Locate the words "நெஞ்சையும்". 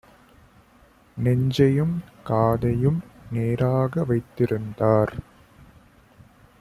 1.17-1.93